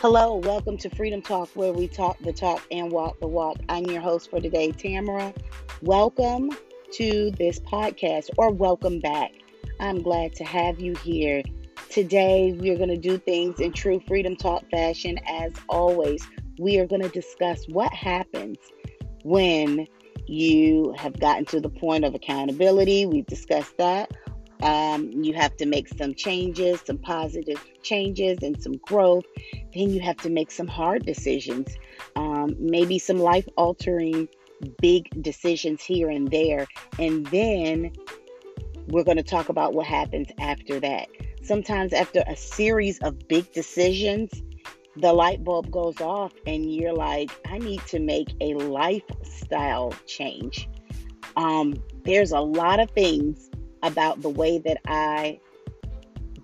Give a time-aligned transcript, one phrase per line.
[0.00, 3.56] Hello, welcome to Freedom Talk, where we talk the talk and walk the walk.
[3.68, 5.34] I'm your host for today, Tamara.
[5.82, 6.50] Welcome
[6.92, 9.32] to this podcast, or welcome back.
[9.80, 11.42] I'm glad to have you here.
[11.90, 15.18] Today, we're going to do things in true Freedom Talk fashion.
[15.26, 16.24] As always,
[16.60, 18.58] we are going to discuss what happens
[19.24, 19.88] when
[20.28, 23.04] you have gotten to the point of accountability.
[23.04, 24.12] We've discussed that.
[24.62, 29.24] Um, you have to make some changes, some positive changes, and some growth.
[29.74, 31.76] Then you have to make some hard decisions,
[32.16, 34.28] um, maybe some life altering
[34.80, 36.66] big decisions here and there.
[36.98, 37.92] And then
[38.88, 41.08] we're going to talk about what happens after that.
[41.42, 44.42] Sometimes, after a series of big decisions,
[44.96, 50.68] the light bulb goes off, and you're like, I need to make a lifestyle change.
[51.36, 53.47] Um, there's a lot of things
[53.82, 55.40] about the way that I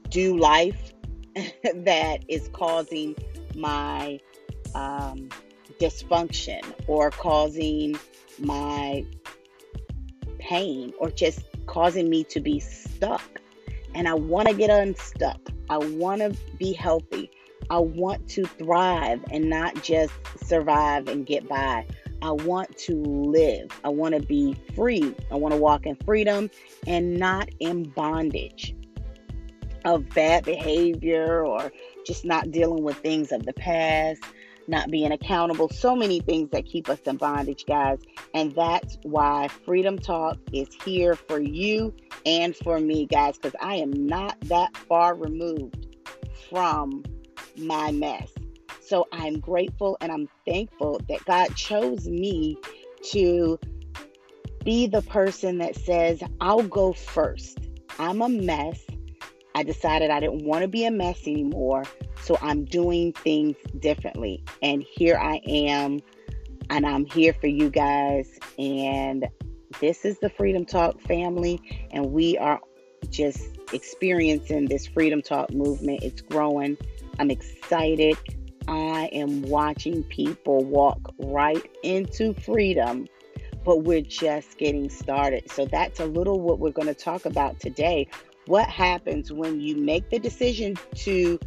[0.08, 0.92] do life
[1.34, 3.16] that is causing
[3.56, 4.20] my
[4.74, 5.28] um,
[5.80, 7.98] dysfunction or causing
[8.38, 9.04] my
[10.38, 13.40] pain or just causing me to be stuck.
[13.94, 15.40] And I want to get unstuck.
[15.70, 17.30] I want to be healthy.
[17.70, 20.12] I want to thrive and not just
[20.44, 21.86] survive and get by.
[22.24, 23.68] I want to live.
[23.84, 25.14] I want to be free.
[25.30, 26.50] I want to walk in freedom
[26.86, 28.74] and not in bondage
[29.84, 31.70] of bad behavior or
[32.06, 34.22] just not dealing with things of the past,
[34.66, 35.68] not being accountable.
[35.68, 37.98] So many things that keep us in bondage, guys.
[38.32, 41.92] And that's why Freedom Talk is here for you
[42.24, 45.88] and for me, guys, because I am not that far removed
[46.48, 47.04] from
[47.58, 48.32] my mess.
[48.86, 52.58] So I'm grateful and I'm thankful that God chose me
[53.12, 53.58] to
[54.64, 57.58] be the person that says, I'll go first.
[57.98, 58.80] I'm a mess.
[59.54, 61.84] I decided I didn't want to be a mess anymore.
[62.22, 64.42] So I'm doing things differently.
[64.62, 66.00] And here I am.
[66.70, 68.38] And I'm here for you guys.
[68.58, 69.28] And
[69.80, 71.60] this is the Freedom Talk family.
[71.90, 72.60] And we are
[73.10, 76.02] just experiencing this Freedom Talk movement.
[76.02, 76.76] It's growing.
[77.18, 78.16] I'm excited.
[78.66, 83.06] I am watching people walk right into freedom,
[83.64, 85.50] but we're just getting started.
[85.50, 88.08] So that's a little what we're going to talk about today.
[88.46, 91.38] What happens when you make the decision to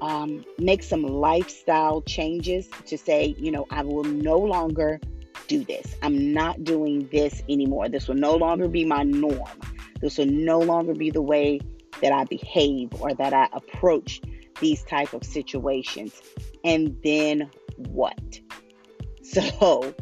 [0.00, 5.00] um, make some lifestyle changes to say, you know, I will no longer
[5.48, 5.94] do this.
[6.02, 7.88] I'm not doing this anymore.
[7.88, 9.60] This will no longer be my norm.
[10.00, 11.60] This will no longer be the way
[12.02, 14.20] that I behave or that I approach
[14.60, 16.20] these type of situations
[16.66, 18.40] and then what?
[19.22, 19.94] So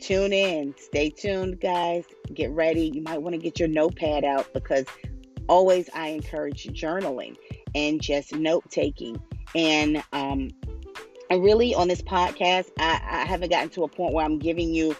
[0.00, 2.04] tune in, stay tuned, guys.
[2.32, 2.90] Get ready.
[2.94, 4.86] You might want to get your notepad out because
[5.48, 7.36] always I encourage journaling
[7.74, 9.20] and just note taking.
[9.54, 10.50] And um,
[11.30, 14.74] I really on this podcast, I, I haven't gotten to a point where I'm giving
[14.74, 14.96] you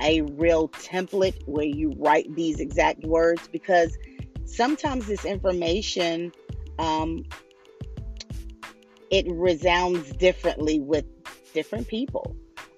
[0.00, 3.96] a real template where you write these exact words because
[4.44, 6.32] sometimes this information
[6.78, 7.24] um,
[9.10, 11.04] it resounds differently with
[11.54, 12.36] different people,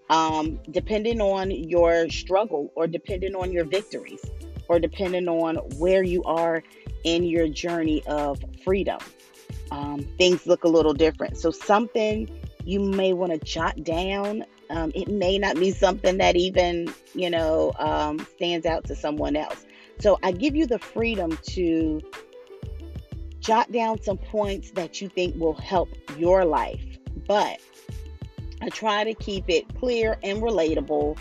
[0.08, 4.24] um, depending on your struggle or depending on your victories
[4.68, 6.62] or depending on where you are
[7.04, 8.98] in your journey of freedom.
[9.70, 11.38] Um, things look a little different.
[11.38, 12.28] So, something
[12.64, 14.44] you may want to jot down.
[14.68, 19.36] Um, it may not be something that even, you know, um, stands out to someone
[19.36, 19.64] else.
[20.00, 22.00] So, I give you the freedom to
[23.40, 26.84] jot down some points that you think will help your life.
[27.26, 27.60] But
[28.62, 31.18] I try to keep it clear and relatable,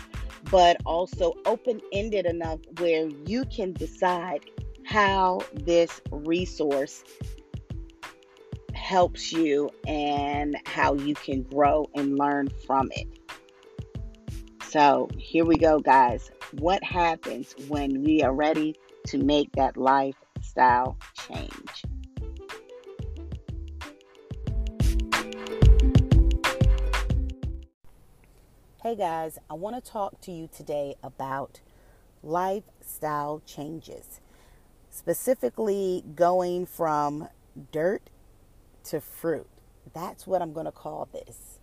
[0.50, 4.40] but also open ended enough where you can decide
[4.84, 7.04] how this resource
[8.74, 13.06] helps you and how you can grow and learn from it.
[14.68, 16.30] So, here we go, guys.
[16.58, 18.74] What happens when we are ready
[19.06, 21.84] to make that lifestyle change?
[28.90, 31.60] Hey guys, I want to talk to you today about
[32.24, 34.20] lifestyle changes,
[34.90, 37.28] specifically going from
[37.70, 38.10] dirt
[38.86, 39.46] to fruit.
[39.94, 41.60] That's what I'm going to call this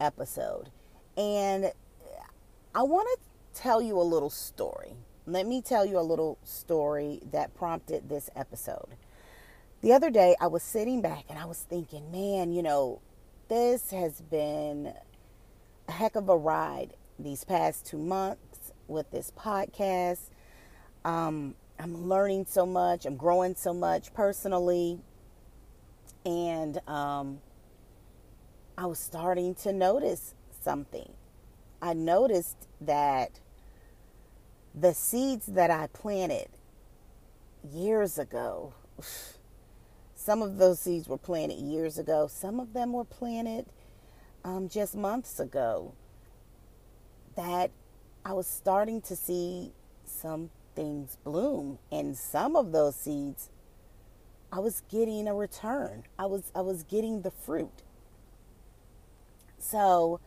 [0.00, 0.70] episode.
[1.18, 1.70] And
[2.74, 4.94] I want to tell you a little story.
[5.26, 8.96] Let me tell you a little story that prompted this episode.
[9.82, 13.02] The other day, I was sitting back and I was thinking, man, you know,
[13.50, 14.94] this has been
[15.92, 20.30] heck of a ride these past two months with this podcast.
[21.04, 25.00] Um, I'm learning so much, I'm growing so much personally.
[26.24, 27.40] And um,
[28.78, 31.12] I was starting to notice something.
[31.82, 33.40] I noticed that
[34.74, 36.48] the seeds that I planted
[37.70, 38.72] years ago,
[40.14, 43.66] some of those seeds were planted years ago, some of them were planted
[44.44, 45.94] um, just months ago,
[47.36, 47.70] that
[48.24, 49.72] I was starting to see
[50.04, 51.78] some things bloom.
[51.90, 53.50] And some of those seeds,
[54.52, 56.04] I was getting a return.
[56.18, 57.82] I was I was getting the fruit.
[59.58, 60.20] So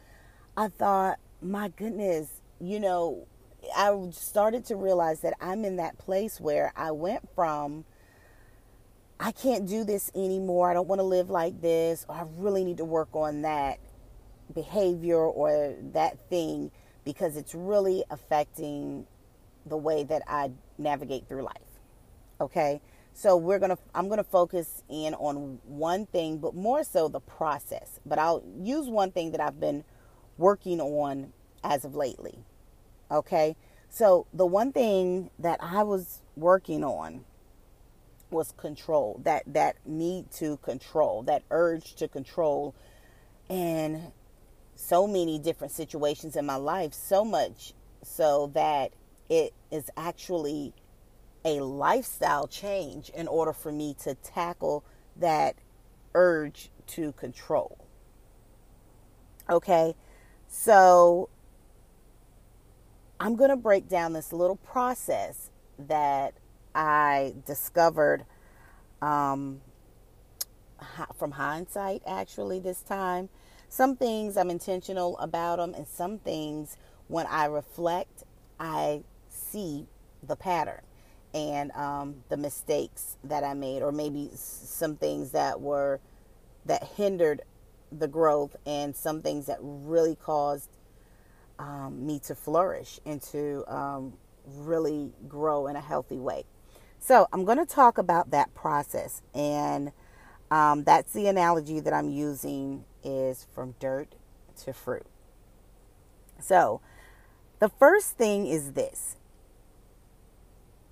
[0.56, 3.28] I thought, my goodness, you know,
[3.76, 7.86] I started to realize that I'm in that place where I went from
[9.20, 10.70] I can't do this anymore.
[10.70, 12.06] I don't want to live like this.
[12.08, 13.80] Or I really need to work on that
[14.54, 16.72] behavior or that thing
[17.04, 19.06] because it's really affecting
[19.66, 21.54] the way that I navigate through life.
[22.40, 22.82] Okay?
[23.14, 27.08] So we're going to I'm going to focus in on one thing, but more so
[27.08, 28.00] the process.
[28.06, 29.84] But I'll use one thing that I've been
[30.38, 31.34] working on
[31.64, 32.40] as of lately.
[33.10, 33.56] Okay?
[33.90, 37.26] So the one thing that I was working on
[38.30, 39.20] was control.
[39.24, 42.76] That that need to control, that urge to control
[43.50, 44.12] and
[44.78, 48.94] so many different situations in my life, so much so that
[49.28, 50.74] it is actually
[51.44, 54.84] a lifestyle change in order for me to tackle
[55.16, 55.56] that
[56.14, 57.78] urge to control.
[59.50, 59.96] Okay,
[60.48, 61.30] so
[63.20, 66.34] I'm going to break down this little process that
[66.76, 68.26] I discovered
[69.02, 69.62] um,
[71.18, 73.30] from hindsight, actually, this time.
[73.70, 76.78] Some things I'm intentional about them, and some things,
[77.08, 78.24] when I reflect,
[78.60, 79.88] I see
[80.24, 80.82] the pattern
[81.34, 86.00] and um, the mistakes that I made, or maybe some things that were
[86.66, 87.42] that hindered
[87.92, 90.70] the growth, and some things that really caused
[91.60, 94.14] um, me to flourish and to um,
[94.46, 96.46] really grow in a healthy way.
[97.00, 99.92] So I'm going to talk about that process, and
[100.50, 104.16] um, that's the analogy that I'm using is from dirt
[104.64, 105.06] to fruit.
[106.40, 106.82] So
[107.60, 109.16] the first thing is this.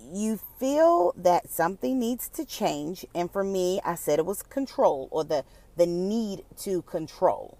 [0.00, 5.08] You feel that something needs to change and for me i said it was control
[5.10, 5.44] or the
[5.76, 7.58] the need to control.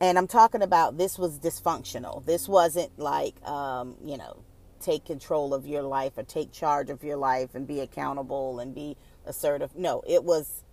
[0.00, 2.24] And i'm talking about this was dysfunctional.
[2.24, 4.42] This wasn't like um, you know
[4.80, 8.74] take control of your life or take charge of your life and be accountable and
[8.74, 8.96] be
[9.26, 9.76] assertive.
[9.76, 10.64] No it was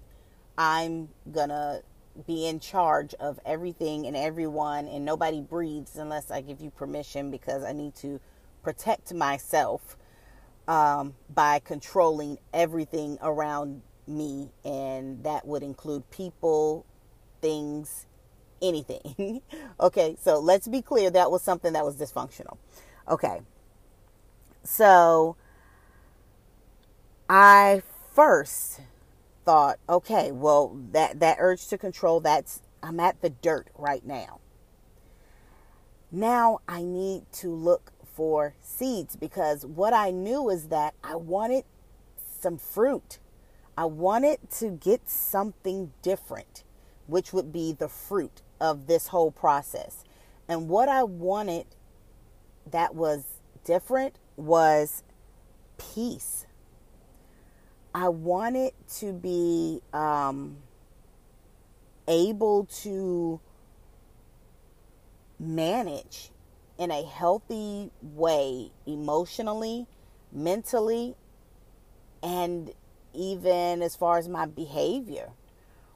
[0.57, 1.81] i'm gonna
[2.25, 7.29] be in charge of everything and everyone and nobody breathes unless i give you permission
[7.29, 8.19] because i need to
[8.63, 9.97] protect myself
[10.67, 16.85] um, by controlling everything around me, and that would include people,
[17.41, 18.05] things,
[18.61, 19.41] anything.
[19.79, 22.57] okay, so let's be clear that was something that was dysfunctional.
[23.07, 23.41] Okay,
[24.63, 25.37] so
[27.29, 27.81] I
[28.13, 28.81] first
[29.47, 34.41] thought, okay, well that that urge to control that's I'm at the dirt right now.
[36.11, 41.63] Now I need to look for seeds because what I knew is that I wanted
[42.41, 43.19] some fruit.
[43.77, 46.65] I wanted to get something different,
[47.05, 50.03] which would be the fruit of this whole process.
[50.49, 51.67] And what I wanted
[52.69, 53.23] that was
[53.63, 55.03] different was
[55.77, 56.46] peace.
[57.99, 60.57] I wanted to be um,
[62.07, 63.39] able to
[65.39, 66.29] manage
[66.77, 69.87] in a healthy way emotionally,
[70.31, 71.15] mentally,
[72.21, 72.71] and
[73.15, 75.31] even as far as my behavior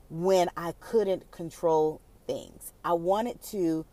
[0.10, 2.74] when I couldn't control things.
[2.84, 3.86] I wanted to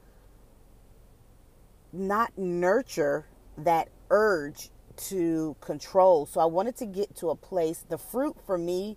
[1.93, 3.27] not nurture
[3.59, 6.27] that urge to control.
[6.27, 8.97] So I wanted to get to a place, the fruit for me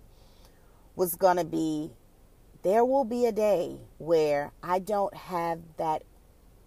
[0.94, 1.92] was going to be
[2.62, 6.04] there will be a day where I don't have that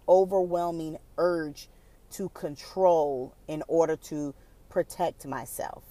[0.06, 1.68] overwhelming urge
[2.12, 4.34] to control in order to
[4.68, 5.82] protect myself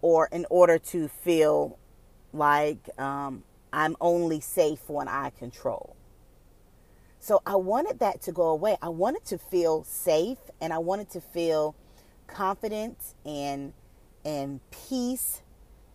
[0.00, 1.78] or in order to feel
[2.32, 5.94] like um, I'm only safe when I control.
[7.22, 8.76] So I wanted that to go away.
[8.82, 11.76] I wanted to feel safe and I wanted to feel
[12.26, 13.74] confident and
[14.24, 15.42] and peace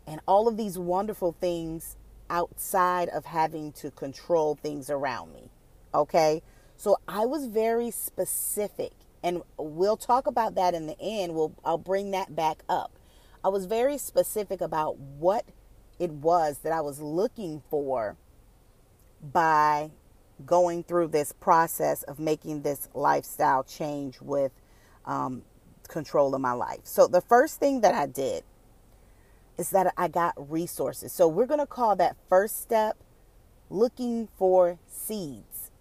[0.07, 1.97] and all of these wonderful things
[2.29, 5.49] outside of having to control things around me.
[5.93, 6.43] Okay?
[6.77, 11.35] So I was very specific and we'll talk about that in the end.
[11.35, 12.93] We'll I'll bring that back up.
[13.43, 15.43] I was very specific about what
[15.99, 18.15] it was that I was looking for
[19.21, 19.91] by
[20.45, 24.51] going through this process of making this lifestyle change with
[25.05, 25.43] um,
[25.87, 26.81] control of my life.
[26.83, 28.43] So, the first thing that I did
[29.57, 31.11] is that I got resources.
[31.11, 32.97] So, we're going to call that first step
[33.69, 35.71] looking for seeds.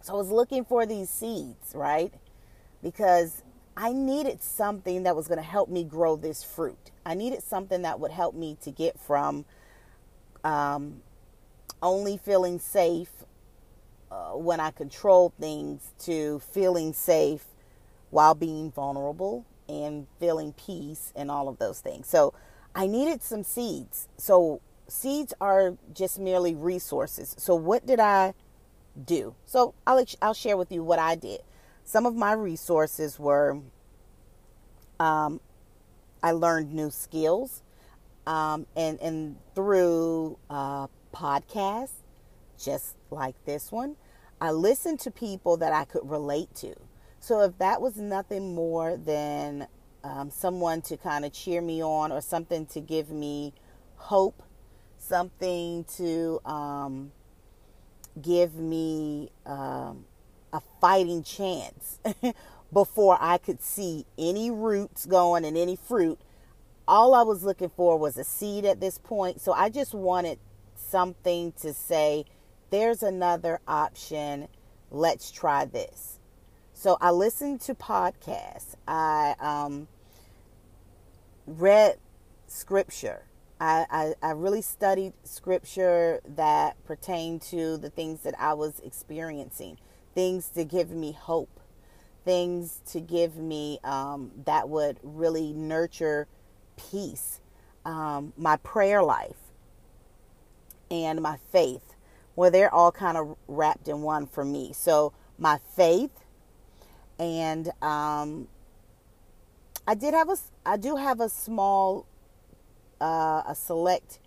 [0.00, 2.12] So, I was looking for these seeds, right?
[2.82, 3.42] Because
[3.76, 6.90] I needed something that was going to help me grow this fruit.
[7.04, 9.44] I needed something that would help me to get from
[10.44, 11.02] um,
[11.84, 13.10] only feeling safe
[14.10, 17.44] uh, when I control things to feeling safe
[18.10, 22.08] while being vulnerable and feeling peace and all of those things.
[22.08, 22.34] So
[22.74, 24.08] I needed some seeds.
[24.16, 27.34] So seeds are just merely resources.
[27.38, 28.34] So what did I
[29.04, 29.34] do?
[29.44, 31.40] So I'll I'll share with you what I did.
[31.84, 33.60] Some of my resources were
[35.00, 35.40] um,
[36.22, 37.62] I learned new skills,
[38.26, 42.02] um, and and through uh, podcasts,
[42.62, 43.96] just like this one,
[44.40, 46.74] I listened to people that I could relate to.
[47.20, 49.66] So if that was nothing more than
[50.02, 53.54] um, someone to kind of cheer me on or something to give me
[53.96, 54.42] hope,
[54.98, 57.12] something to um,
[58.20, 60.04] give me um,
[60.52, 61.98] a fighting chance
[62.72, 66.20] before I could see any roots going and any fruit.
[66.86, 69.40] All I was looking for was a seed at this point.
[69.40, 70.38] So I just wanted
[70.76, 72.24] something to say,
[72.70, 74.48] there's another option.
[74.90, 76.18] Let's try this.
[76.72, 78.74] So I listened to podcasts.
[78.86, 79.88] I um,
[81.46, 81.96] read
[82.46, 83.24] scripture.
[83.60, 89.78] I, I, I really studied scripture that pertained to the things that I was experiencing,
[90.14, 91.60] things to give me hope
[92.24, 96.26] things to give me um, that would really nurture
[96.76, 97.40] peace.
[97.84, 99.36] Um, my prayer life
[100.94, 101.94] and my faith,
[102.36, 104.72] well, they're all kind of wrapped in one for me.
[104.72, 106.10] So, my faith
[107.18, 108.48] and um,
[109.86, 112.06] I did have a, I do have a small,
[113.00, 114.20] uh, a select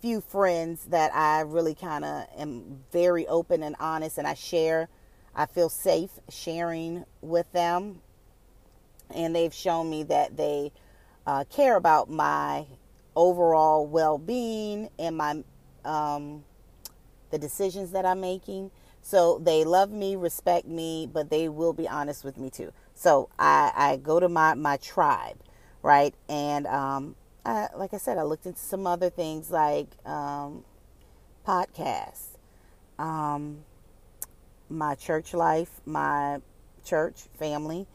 [0.00, 4.88] few friends that I really kind of am very open and honest, and I share.
[5.34, 8.02] I feel safe sharing with them,
[9.12, 10.72] and they've shown me that they
[11.26, 12.66] uh, care about my
[13.16, 15.42] overall well-being and my
[15.84, 16.44] um,
[17.30, 18.70] the decisions that I'm making.
[19.02, 22.72] So they love me, respect me, but they will be honest with me too.
[22.94, 25.36] So I, I go to my my tribe,
[25.82, 26.14] right?
[26.28, 30.64] And um, I, like I said, I looked into some other things like um,
[31.46, 32.38] podcasts.
[32.98, 33.64] Um,
[34.70, 36.40] my church life, my
[36.84, 37.86] church family,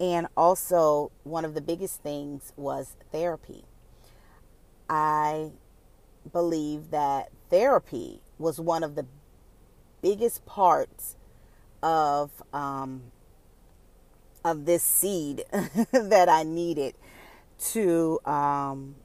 [0.00, 3.64] and also one of the biggest things was therapy.
[4.88, 5.50] I
[6.32, 9.06] believe that therapy was one of the
[10.02, 11.16] biggest parts
[11.82, 13.02] of um,
[14.44, 15.44] of this seed
[15.92, 16.94] that I needed
[17.72, 18.96] to um,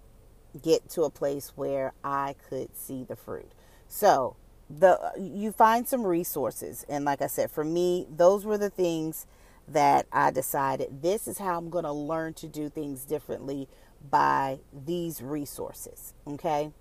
[0.61, 3.51] get to a place where I could see the fruit.
[3.87, 4.35] So
[4.69, 9.25] the you find some resources and like i said for me those were the things
[9.67, 13.67] that i decided this is how i'm going to learn to do things differently
[14.09, 16.71] by these resources okay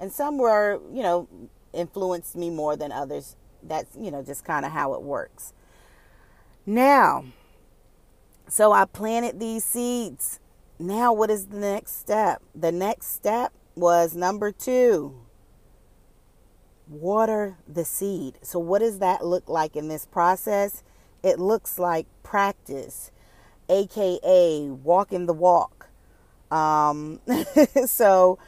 [0.00, 1.28] and some were you know
[1.72, 5.52] influenced me more than others that's you know just kind of how it works
[6.66, 7.24] now
[8.48, 10.40] so i planted these seeds
[10.78, 15.14] now what is the next step the next step was number two
[16.90, 18.38] water the seed.
[18.42, 20.82] So, what does that look like in this process?
[21.22, 23.10] It looks like practice,
[23.68, 25.88] aka walking the walk.
[26.50, 27.20] Um,
[27.86, 28.38] so,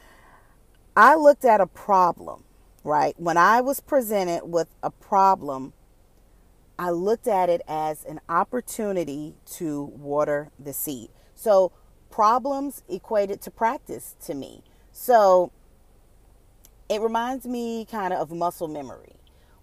[0.97, 2.45] I looked at a problem,
[2.85, 3.15] right?
[3.19, 5.73] When I was presented with a problem,
[6.79, 11.09] I looked at it as an opportunity to water the seed.
[11.35, 11.73] So,
[12.11, 14.63] problems equated to practice to me.
[14.91, 15.51] So,
[16.91, 19.15] it reminds me kind of of muscle memory.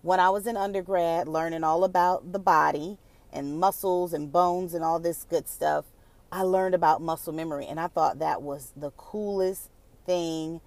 [0.01, 2.97] When I was in undergrad learning all about the body
[3.31, 5.85] and muscles and bones and all this good stuff,
[6.31, 9.69] I learned about muscle memory and I thought that was the coolest
[10.05, 10.61] thing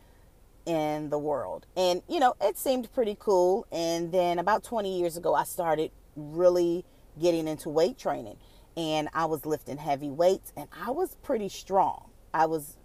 [0.67, 1.67] in the world.
[1.77, 3.67] And you know, it seemed pretty cool.
[3.73, 6.85] And then about 20 years ago, I started really
[7.21, 8.37] getting into weight training
[8.77, 12.11] and I was lifting heavy weights and I was pretty strong.
[12.33, 12.77] I was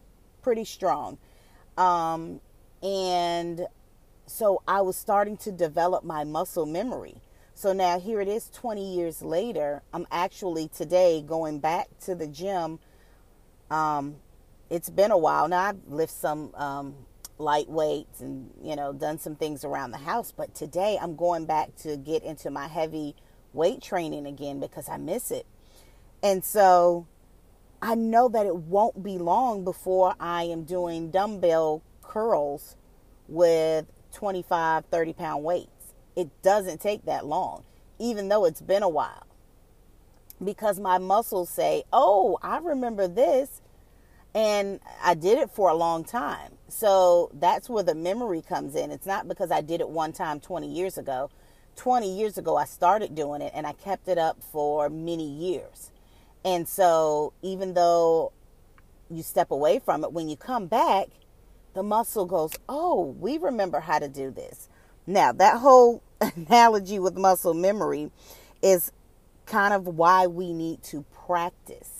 [0.42, 1.18] pretty strong.
[1.78, 2.42] Um,
[2.84, 3.68] and
[4.26, 7.22] so I was starting to develop my muscle memory.
[7.54, 9.82] So now here it is 20 years later.
[9.94, 12.80] I'm actually today going back to the gym.
[13.72, 14.18] Um,
[14.70, 15.62] it's been a while now.
[15.62, 16.96] I've lifted some um,
[17.38, 20.34] light weights and, you know, done some things around the house.
[20.36, 23.16] But today I'm going back to get into my heavy
[23.54, 25.46] weight training again because I miss it.
[26.24, 27.08] And so
[27.82, 32.76] I know that it won't be long before I am doing dumbbell curls
[33.28, 35.94] with 25, 30 pound weights.
[36.16, 37.64] It doesn't take that long,
[38.00, 39.28] even though it's been a while.
[40.44, 43.62] Because my muscles say, oh, I remember this.
[44.38, 46.52] And I did it for a long time.
[46.68, 48.92] So that's where the memory comes in.
[48.92, 51.32] It's not because I did it one time 20 years ago.
[51.76, 55.90] 20 years ago, I started doing it and I kept it up for many years.
[56.46, 58.32] And so, even though
[59.10, 61.08] you step away from it, when you come back,
[61.74, 64.70] the muscle goes, Oh, we remember how to do this.
[65.08, 68.12] Now, that whole analogy with muscle memory
[68.62, 68.92] is
[69.48, 71.97] kind of why we need to practice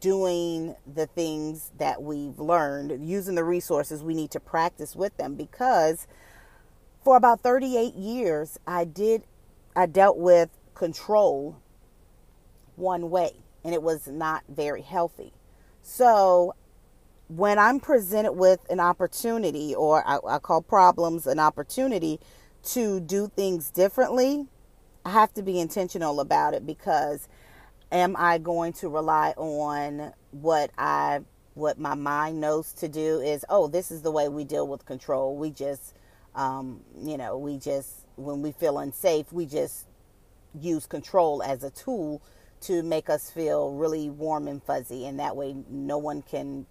[0.00, 5.34] doing the things that we've learned, using the resources we need to practice with them
[5.34, 6.06] because
[7.04, 9.24] for about 38 years I did
[9.76, 11.56] I dealt with control
[12.76, 13.32] one way,
[13.64, 15.32] and it was not very healthy.
[15.82, 16.54] So,
[17.28, 22.18] when I'm presented with an opportunity, or I, I call problems an opportunity
[22.64, 24.46] to do things differently,
[25.04, 27.28] I have to be intentional about it because
[27.92, 31.20] am I going to rely on what I
[31.54, 34.84] what my mind knows to do is oh this is the way we deal with
[34.86, 35.94] control we just
[36.34, 39.86] um, you know we just when we feel unsafe we just
[40.58, 42.22] use control as a tool
[42.62, 45.06] to make us feel really warm and fuzzy.
[45.06, 46.66] And that way, no one can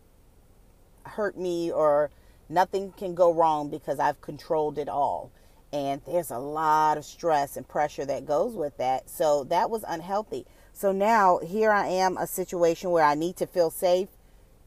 [1.03, 2.11] hurt me or
[2.47, 5.31] nothing can go wrong because I've controlled it all.
[5.71, 9.09] And there's a lot of stress and pressure that goes with that.
[9.09, 10.45] So that was unhealthy.
[10.79, 14.07] So now here I am, a situation where I need to feel safe.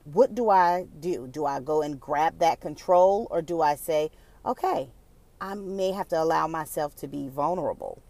[0.05, 1.27] What do I do?
[1.27, 4.11] Do I go and grab that control or do I say,
[4.45, 4.91] okay,
[5.41, 8.03] I may have to allow myself to be vulnerable?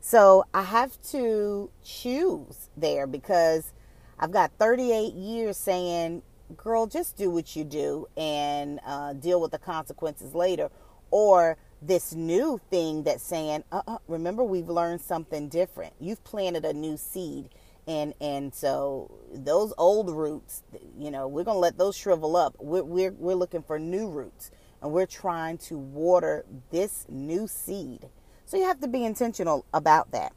[0.00, 3.74] So I have to choose there because
[4.18, 6.22] I've got 38 years saying,
[6.56, 10.70] girl, just do what you do and uh, deal with the consequences later.
[11.10, 15.94] Or this new thing that's saying, uh-uh, remember, we've learned something different.
[15.98, 17.48] You've planted a new seed.
[17.86, 20.62] And, and so those old roots,
[20.98, 22.54] you know, we're to let those shrivel up.
[22.58, 24.50] We're, we're, we're looking for new roots
[24.82, 28.08] and we're trying to water this new seed
[28.50, 30.32] so you have to be intentional about that.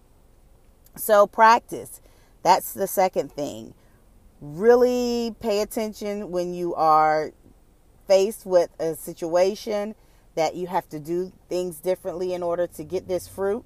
[0.95, 1.99] So practice.
[2.43, 3.73] That's the second thing.
[4.39, 7.31] Really pay attention when you are
[8.07, 9.95] faced with a situation
[10.35, 13.65] that you have to do things differently in order to get this fruit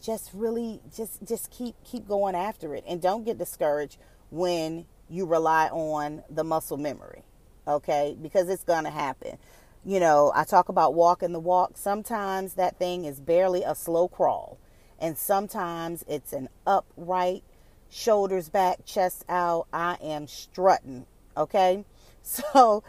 [0.00, 3.98] just really just just keep keep going after it and don't get discouraged
[4.30, 7.22] when you rely on the muscle memory
[7.68, 9.38] okay because it's going to happen
[9.84, 11.76] you know, I talk about walking the walk.
[11.76, 14.58] Sometimes that thing is barely a slow crawl,
[14.98, 17.42] and sometimes it's an upright,
[17.90, 19.66] shoulders back, chest out.
[19.72, 21.06] I am strutting.
[21.36, 21.84] Okay,
[22.22, 22.84] so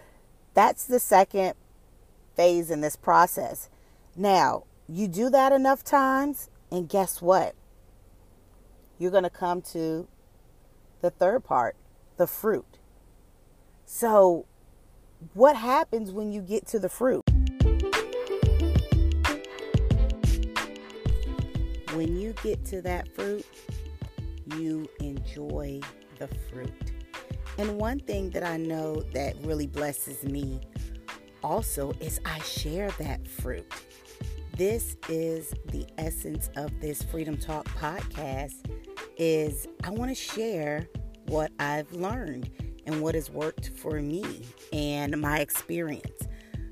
[0.53, 1.55] that's the second
[2.35, 3.69] phase in this process.
[4.15, 7.55] Now, you do that enough times, and guess what?
[8.97, 10.07] You're going to come to
[11.01, 11.75] the third part
[12.17, 12.77] the fruit.
[13.85, 14.45] So,
[15.33, 17.23] what happens when you get to the fruit?
[21.93, 23.45] When you get to that fruit,
[24.57, 25.79] you enjoy
[26.19, 26.91] the fruit.
[27.57, 30.59] And one thing that I know that really blesses me
[31.43, 33.65] also is I share that fruit.
[34.55, 38.53] This is the essence of this Freedom Talk podcast
[39.17, 40.87] is I want to share
[41.27, 42.49] what I've learned
[42.85, 46.27] and what has worked for me and my experience.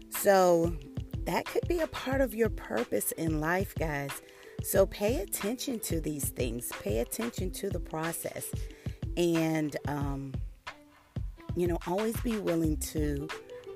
[0.10, 0.76] So,
[1.26, 4.22] that could be a part of your purpose in life, guys.
[4.64, 8.52] So, pay attention to these things, pay attention to the process,
[9.18, 10.34] and, um,
[11.56, 13.28] you know, always be willing to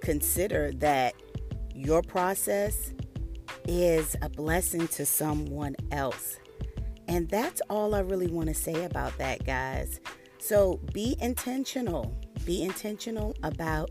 [0.05, 1.15] consider that
[1.73, 2.93] your process
[3.67, 6.37] is a blessing to someone else.
[7.07, 9.99] And that's all I really want to say about that, guys.
[10.37, 12.15] So be intentional.
[12.45, 13.89] Be intentional about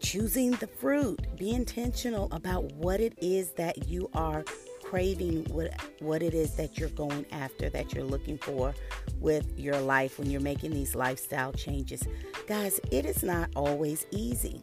[0.00, 1.20] choosing the fruit.
[1.36, 4.44] Be intentional about what it is that you are
[4.82, 8.74] craving, what, what it is that you're going after, that you're looking for
[9.20, 12.02] with your life when you're making these lifestyle changes.
[12.46, 14.60] Guys, it is not always easy,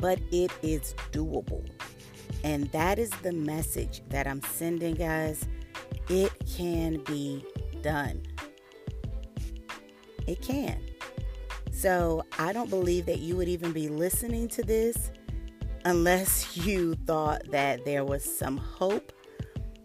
[0.00, 1.62] but it is doable.
[2.42, 5.46] And that is the message that I'm sending, guys.
[6.08, 7.44] It can be
[7.82, 8.22] done.
[10.26, 10.80] It can.
[11.70, 15.10] So I don't believe that you would even be listening to this
[15.84, 19.12] unless you thought that there was some hope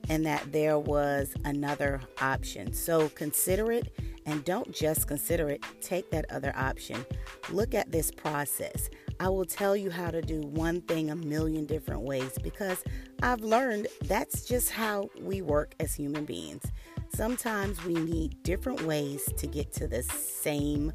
[0.08, 2.72] and that there was another option.
[2.74, 3.94] So consider it
[4.26, 7.06] and don't just consider it, take that other option.
[7.50, 8.90] Look at this process.
[9.20, 12.84] I will tell you how to do one thing a million different ways because
[13.22, 16.64] I've learned that's just how we work as human beings.
[17.14, 20.94] Sometimes we need different ways to get to the same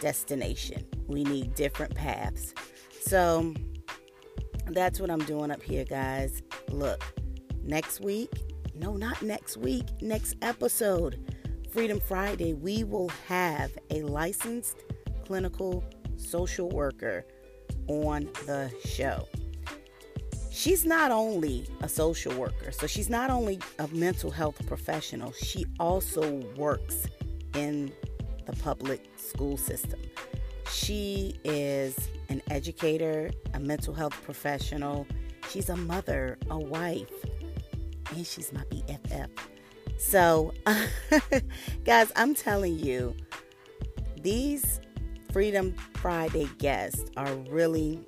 [0.00, 2.52] destination, we need different paths.
[3.00, 3.54] So
[4.66, 6.42] that's what I'm doing up here, guys.
[6.68, 7.02] Look,
[7.62, 8.30] next week,
[8.74, 11.31] no, not next week, next episode,
[11.72, 14.76] Freedom Friday, we will have a licensed
[15.24, 15.82] clinical
[16.18, 17.24] social worker
[17.86, 19.26] on the show.
[20.50, 25.64] She's not only a social worker, so she's not only a mental health professional, she
[25.80, 27.06] also works
[27.54, 27.90] in
[28.44, 29.98] the public school system.
[30.70, 31.96] She is
[32.28, 35.06] an educator, a mental health professional.
[35.48, 37.10] She's a mother, a wife,
[38.14, 39.30] and she's my BFF.
[40.02, 40.52] So,
[41.84, 43.16] guys, I'm telling you,
[44.20, 44.80] these
[45.32, 48.04] Freedom Friday guests are really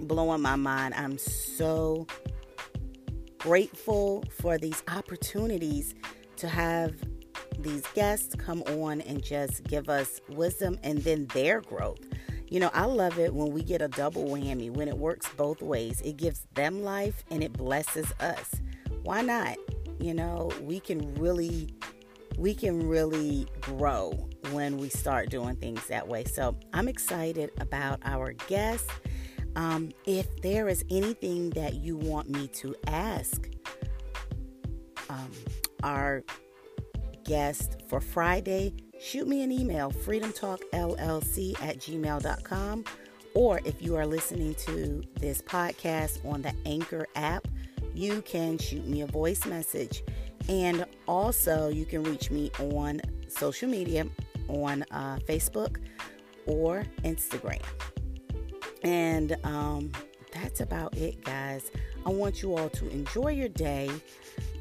[0.00, 0.92] blowing my mind.
[0.94, 2.06] I'm so
[3.38, 5.94] grateful for these opportunities
[6.36, 6.94] to have
[7.60, 12.00] these guests come on and just give us wisdom and then their growth.
[12.48, 15.62] You know, I love it when we get a double whammy, when it works both
[15.62, 16.02] ways.
[16.02, 18.50] It gives them life and it blesses us.
[19.02, 19.56] Why not?
[20.00, 21.68] You know, we can really
[22.38, 24.12] we can really grow
[24.52, 26.24] when we start doing things that way.
[26.24, 28.88] So, I'm excited about our guests.
[29.56, 33.48] Um, if there is anything that you want me to ask
[35.08, 35.30] um,
[35.82, 36.22] our
[37.24, 42.84] guest for Friday, shoot me an email, freedomtalkllc at gmail.com.
[43.34, 47.46] Or if you are listening to this podcast on the Anchor app,
[47.94, 50.02] you can shoot me a voice message.
[50.48, 54.06] And also, you can reach me on social media
[54.48, 55.76] on uh, Facebook
[56.46, 57.62] or Instagram.
[58.82, 59.92] And um,
[60.32, 61.70] that's about it, guys.
[62.06, 63.90] I want you all to enjoy your day.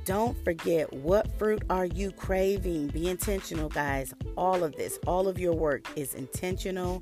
[0.05, 2.87] Don't forget what fruit are you craving?
[2.87, 4.13] Be intentional, guys.
[4.35, 7.01] All of this, all of your work is intentional.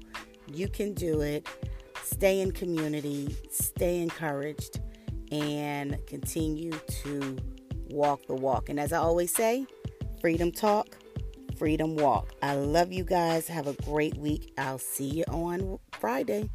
[0.53, 1.47] You can do it.
[2.03, 4.79] Stay in community, stay encouraged,
[5.31, 7.37] and continue to
[7.89, 8.69] walk the walk.
[8.69, 9.65] And as I always say,
[10.19, 10.97] freedom talk,
[11.57, 12.33] freedom walk.
[12.41, 13.47] I love you guys.
[13.47, 14.53] Have a great week.
[14.57, 16.49] I'll see you on Friday.